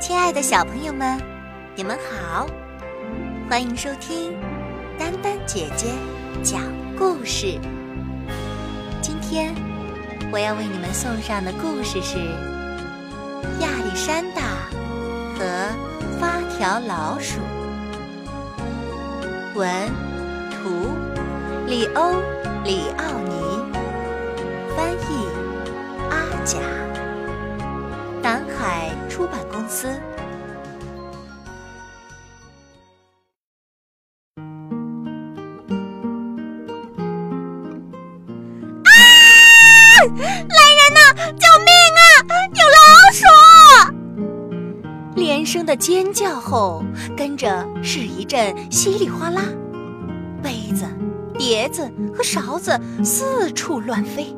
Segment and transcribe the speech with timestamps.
[0.00, 1.20] 亲爱的小朋友们，
[1.74, 2.46] 你们好，
[3.50, 4.32] 欢迎收听
[4.96, 5.88] 丹丹姐姐
[6.40, 6.62] 讲
[6.96, 7.58] 故事。
[9.02, 9.52] 今天
[10.30, 12.16] 我要为你们送上的故事是
[13.60, 14.42] 《亚历山大
[15.36, 15.68] 和
[16.20, 17.40] 发条老鼠》，
[19.58, 19.68] 文
[20.52, 20.94] 图
[21.66, 22.12] 里欧
[22.62, 23.34] 里奥尼，
[24.76, 25.26] 翻译
[26.08, 26.87] 阿甲。
[29.68, 29.86] 南海出版公司。
[38.84, 38.90] 啊！
[40.48, 41.00] 来人呐！
[41.36, 42.00] 救命啊！
[42.54, 42.80] 有老
[43.12, 43.20] 鼠！
[45.16, 46.82] 连声的尖叫后，
[47.16, 49.42] 跟着是一阵稀里哗啦，
[50.42, 50.86] 杯子、
[51.36, 54.34] 碟子和勺子四处乱飞。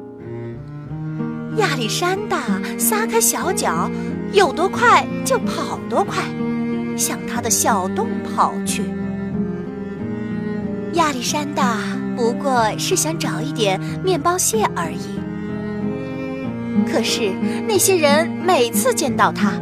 [1.56, 2.40] 亚历山大
[2.78, 3.90] 撒开小脚，
[4.32, 6.22] 有多快就跑多快，
[6.96, 8.84] 向他的小洞跑去。
[10.94, 11.78] 亚历山大
[12.16, 15.20] 不过是想找一点面包屑而已。
[16.90, 17.32] 可是
[17.66, 19.52] 那些人每次见到他，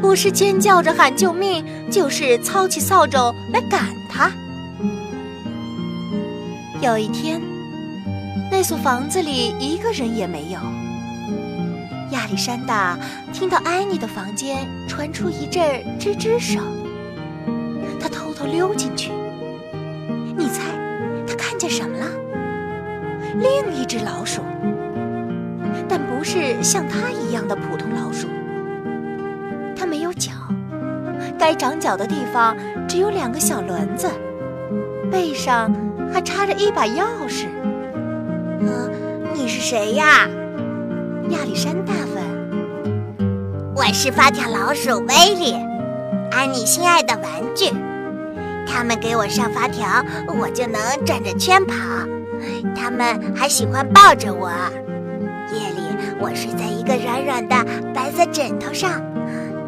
[0.00, 4.30] 不是尖叫着喊救命，就是操起扫帚来赶他。
[6.80, 7.40] 有一天，
[8.50, 10.58] 那所房子里一个人也没有。
[12.14, 12.96] 亚历山大
[13.32, 15.62] 听到安妮的房间传出一阵
[15.98, 16.62] 吱吱声，
[18.00, 19.10] 他偷偷溜进去。
[20.36, 20.62] 你猜
[21.26, 22.06] 他看见什么了？
[23.40, 24.42] 另一只老鼠，
[25.88, 28.28] 但不是像他一样的普通老鼠。
[29.76, 30.30] 它没有脚，
[31.36, 32.56] 该长脚的地方
[32.88, 34.08] 只有两个小轮子，
[35.10, 35.74] 背上
[36.12, 37.46] 还插着一把钥匙。
[38.60, 38.88] 呃，
[39.34, 40.28] 你是谁呀？
[41.30, 42.22] 亚历山大问
[43.74, 45.54] ：“我是发条老鼠威利，
[46.30, 47.72] 安妮心爱的玩具。
[48.66, 49.86] 他们给我上发条，
[50.38, 51.74] 我就能转着圈跑。
[52.76, 54.50] 他们还喜欢抱着我。
[55.50, 57.56] 夜里，我睡在一个软软的
[57.94, 58.90] 白色枕头上，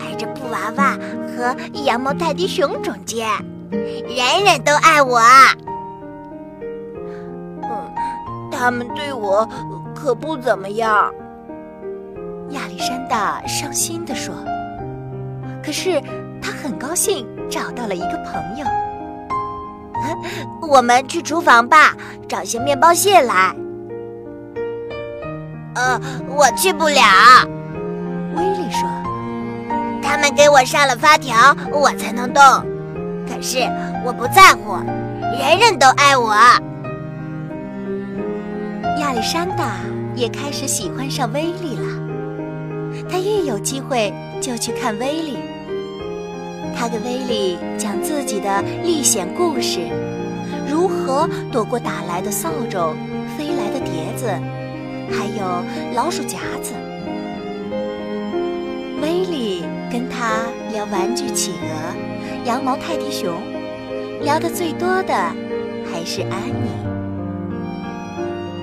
[0.00, 0.98] 挨着布娃娃
[1.34, 3.26] 和羊毛泰迪熊中间，
[3.70, 5.20] 人人都爱我。
[7.62, 7.94] 嗯，
[8.52, 9.48] 他们对我
[9.94, 11.10] 可不怎么样。”
[12.50, 14.34] 亚历山大伤心地说
[15.64, 16.00] ：“可是
[16.40, 18.66] 他很高兴找到了一个朋友。
[20.68, 21.94] 我们去厨房吧，
[22.28, 23.54] 找些面包屑来。
[25.74, 27.02] ”“呃，我去不了。”
[28.36, 28.88] 威利说
[30.02, 32.42] ，“他们给我上了发条，我才能动。
[33.28, 33.58] 可是
[34.04, 34.76] 我不在乎，
[35.38, 36.34] 人人都爱我。”
[39.00, 39.76] 亚历山大
[40.14, 41.85] 也开始喜欢上威利了。
[43.08, 45.36] 他一有机会就去看威利，
[46.76, 49.80] 他给威利讲自己的历险故事，
[50.68, 52.94] 如何躲过打来的扫帚、
[53.38, 54.26] 飞来的碟子，
[55.10, 55.64] 还有
[55.94, 56.72] 老鼠夹子。
[59.00, 63.40] 威利跟他聊玩具企鹅、羊毛泰迪熊，
[64.22, 65.14] 聊得最多的
[65.92, 66.70] 还是安妮。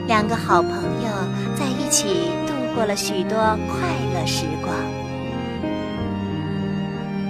[0.06, 1.10] 两个好朋友
[1.56, 2.43] 在一起。
[2.76, 4.76] 过了许多快乐时光，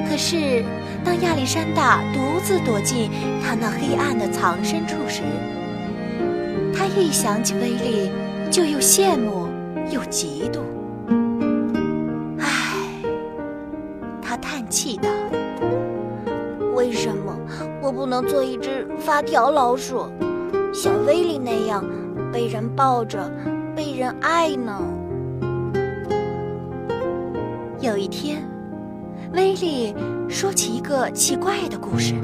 [0.10, 0.64] 可是
[1.04, 3.12] 当亚历山大独自躲进
[3.44, 5.22] 他那黑暗的藏身处时，
[6.74, 8.10] 他一想起威利，
[8.50, 9.48] 就又羡慕
[9.92, 10.60] 又嫉妒。
[12.40, 12.48] 唉，
[14.22, 15.10] 他叹气道
[16.74, 17.38] ：“为什么
[17.82, 20.08] 我不能做一只发条老鼠，
[20.74, 21.84] 像威利那样
[22.32, 23.30] 被人抱着，
[23.76, 24.82] 被人爱呢？”
[27.84, 28.42] 有一天，
[29.34, 29.94] 威利
[30.30, 32.16] 说起一个奇怪的故事。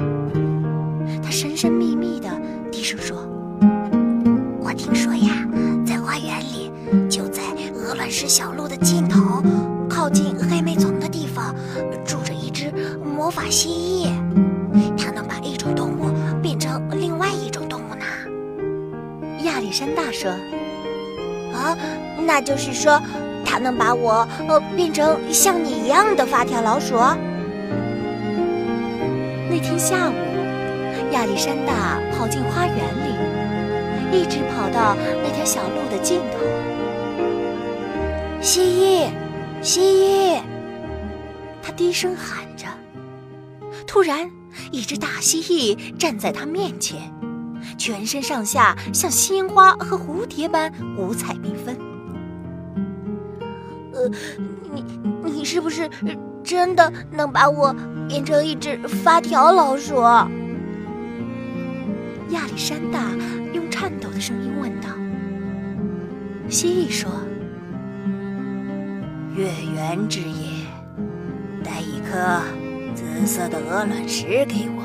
[1.22, 2.30] 他神神秘秘的
[2.72, 3.18] 低声说
[4.58, 5.46] ：“我听说呀，
[5.84, 6.72] 在花园里，
[7.10, 7.42] 就在
[7.74, 9.42] 鹅卵石小路的尽头，
[9.86, 11.54] 靠近黑莓丛的地方，
[12.06, 12.72] 住着一只
[13.04, 14.08] 魔法蜥蜴。
[14.96, 16.10] 它能把一种动物
[16.40, 18.06] 变成另外一种动物呢。”
[19.44, 20.30] 亚历山大说
[21.52, 21.76] ：“啊，
[22.26, 22.98] 那就是说。”
[23.50, 26.94] 它能把我呃变成像你一样的发条老鼠。
[29.50, 30.14] 那天下午，
[31.10, 36.38] 亚历山大跑进花园里，一直跑到那条小路的尽头。
[38.40, 39.08] 蜥蜴，
[39.60, 40.40] 蜥蜴，
[41.60, 42.66] 他低声喊着。
[43.84, 44.30] 突然，
[44.70, 47.12] 一只大蜥蜴站在他面前，
[47.76, 51.76] 全身上下像鲜花和蝴蝶般五彩缤纷。
[54.72, 54.84] 你
[55.24, 55.90] 你是不是
[56.42, 57.74] 真的能把我
[58.08, 60.00] 变成一只发条老鼠？
[62.30, 63.10] 亚历山大
[63.52, 64.88] 用颤抖的声音问道。
[66.48, 67.10] 蜥蜴说
[69.36, 70.64] ：“月圆之夜，
[71.64, 72.40] 带一颗
[72.94, 74.82] 紫色的鹅卵石给我。”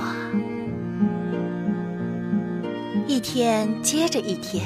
[3.07, 4.65] 一天接着一天，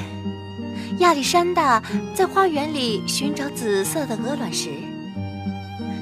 [0.98, 1.82] 亚历山大
[2.14, 4.70] 在花园里寻找紫色的鹅卵石，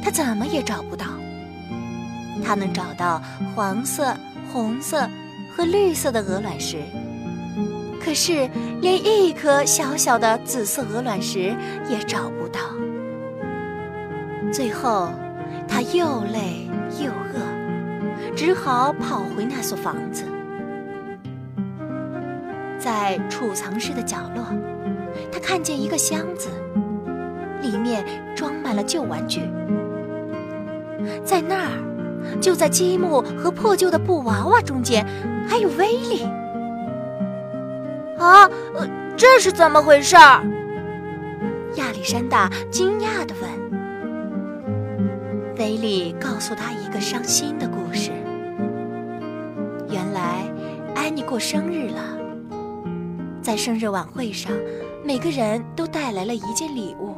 [0.03, 1.07] 他怎么也找不到。
[2.45, 3.23] 他能找到
[3.55, 4.17] 黄色、
[4.53, 5.09] 红色
[5.55, 6.79] 和绿色的鹅卵石。
[8.01, 8.49] 可是，
[8.81, 11.55] 连一颗小小的紫色鹅卵石
[11.89, 12.61] 也找不到。
[14.51, 15.11] 最后，
[15.69, 16.67] 他又累
[17.03, 20.25] 又饿，只好跑回那所房子。
[22.79, 24.47] 在储藏室的角落，
[25.31, 26.49] 他看见一个箱子，
[27.63, 28.05] 里面
[28.35, 29.43] 装满了旧玩具。
[31.25, 31.73] 在那儿，
[32.41, 35.07] 就在积木和破旧的布娃娃中间，
[35.49, 36.25] 还有威力。
[38.19, 38.51] 啊，
[39.17, 40.17] 这是怎么回事？
[40.17, 43.49] 亚历山大惊讶地问。
[45.59, 48.11] 威利告诉他一个伤心的故事。
[49.89, 50.45] 原来，
[50.95, 52.01] 安妮过生日了，
[53.43, 54.53] 在生日晚会上，
[55.09, 57.15] 每个人都带来了一件礼物。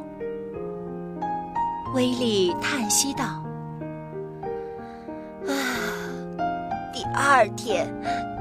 [1.93, 3.25] 威利叹息道
[5.45, 5.51] ：“啊，
[6.93, 7.93] 第二天，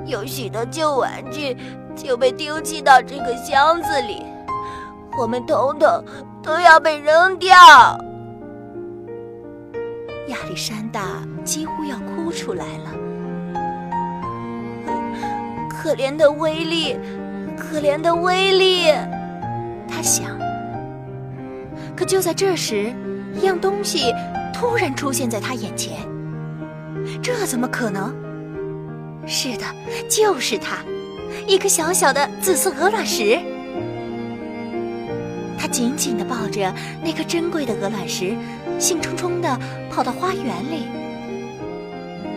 [0.06, 1.56] 有许多旧玩具。”
[1.96, 4.22] 就被丢弃到这个箱子里，
[5.18, 6.02] 我们统统
[6.42, 7.50] 都要被扔掉。
[10.28, 11.02] 亚历山大
[11.44, 12.90] 几乎要哭出来了。
[15.68, 16.96] 可怜的威利，
[17.58, 18.86] 可怜的威利，
[19.90, 20.38] 他想。
[21.96, 22.92] 可就在这时，
[23.34, 24.12] 一样东西
[24.54, 25.98] 突然出现在他眼前。
[27.22, 28.14] 这怎么可能？
[29.26, 29.64] 是的，
[30.08, 30.78] 就是它。
[31.46, 33.38] 一颗小小的紫色鹅卵石，
[35.58, 38.34] 他紧紧地抱着那颗珍贵的鹅卵石，
[38.78, 39.58] 兴冲冲地
[39.90, 40.88] 跑到花园里。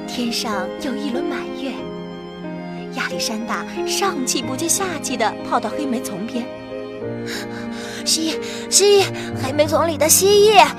[0.07, 1.71] 天上有一轮满月，
[2.95, 6.45] 亚历山大上气不接下气地跑到黑莓丛边。
[8.05, 8.37] 蜥蜴，
[8.69, 9.05] 蜥蜴，
[9.41, 10.59] 黑莓丛里的蜥蜴！
[10.59, 10.73] 啊，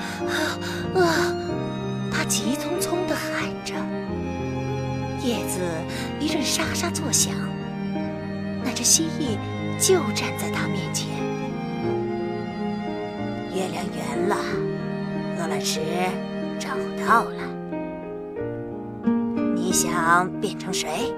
[2.11, 3.73] 他急匆匆地喊着，
[5.23, 5.59] 叶子
[6.19, 7.33] 一阵沙沙作响。
[8.63, 9.37] 那只蜥蜴
[9.79, 11.07] 就站在他面前。
[13.53, 14.35] 月亮圆了，
[15.39, 15.79] 鹅卵石
[16.59, 16.69] 找
[17.05, 17.41] 到了。
[19.55, 21.13] 你想变成谁？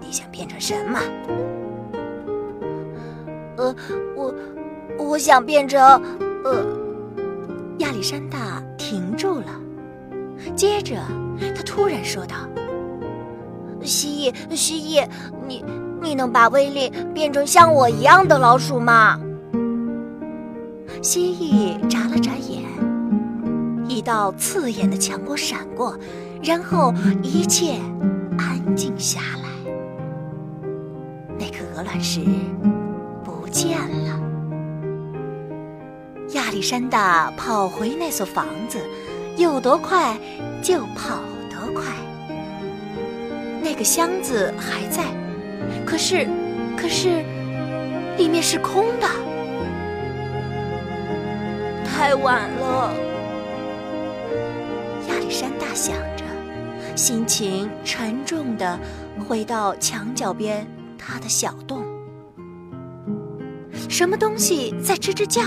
[0.00, 0.98] 你想变成什么？
[3.56, 3.74] 呃，
[4.14, 4.34] 我
[4.98, 5.80] 我想变成……
[6.44, 6.64] 呃，
[7.78, 9.60] 亚历山大停住了，
[10.54, 10.96] 接着
[11.54, 12.36] 他突然说道
[13.82, 15.06] ：“蜥蜴，蜥蜴，
[15.46, 15.64] 你……”
[15.98, 19.18] 你能把威力变成像我一样的老鼠吗？
[21.02, 22.62] 蜥蜴眨了眨眼，
[23.88, 25.98] 一道刺眼的强光闪过，
[26.44, 27.80] 然后一切
[28.38, 29.72] 安静下来。
[31.36, 32.20] 那颗鹅卵石
[33.56, 34.20] 见了。
[36.34, 38.78] 亚历山大跑回那所房子，
[39.38, 40.14] 有多快
[40.60, 41.84] 就跑多快。
[43.62, 45.04] 那个箱子还在。
[45.86, 46.28] 可是，
[46.76, 47.24] 可是，
[48.18, 49.08] 里面是空的。
[51.86, 52.92] 太晚了，
[55.08, 56.24] 亚历山大想着，
[56.94, 58.78] 心情沉重的
[59.26, 60.66] 回到墙角边
[60.98, 61.85] 他的小洞。
[63.98, 65.40] 什么东西在吱吱叫？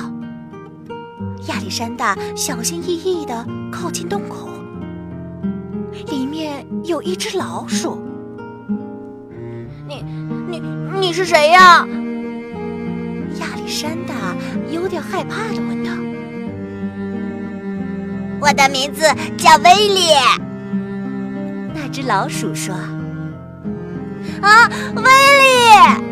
[1.49, 4.49] 亚历山大小心翼翼的靠近洞口，
[6.07, 8.01] 里面有一只老鼠。
[9.87, 10.03] 你
[10.49, 10.63] 你、
[10.99, 11.87] 你是谁呀？
[13.39, 14.15] 亚历山大
[14.71, 15.91] 有点害怕的问道。
[18.41, 19.03] “我的名字
[19.37, 20.15] 叫威利。”
[21.75, 22.73] 那只老鼠说。
[24.41, 26.03] “啊，威利！”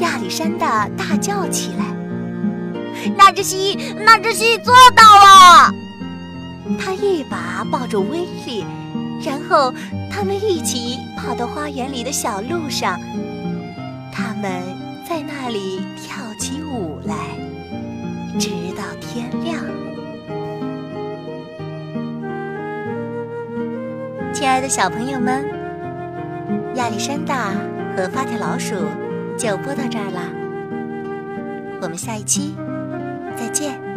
[0.00, 1.84] 亚历山大大叫起来。
[3.16, 5.72] “那只蜥蜴，那只蜥蜴做到了！”
[6.78, 8.64] 他一把抱住威利，
[9.24, 9.72] 然后
[10.10, 12.98] 他们一起跑到花园里的小路上。
[14.12, 14.62] 他们
[15.08, 17.14] 在那里跳起舞来，
[18.38, 19.64] 直到天亮。
[24.34, 25.44] 亲爱的小朋友们，
[26.74, 27.52] 亚历山大
[27.96, 28.74] 和发条老鼠
[29.38, 30.20] 就播到这儿了。
[31.80, 32.56] 我们下一期
[33.36, 33.87] 再见。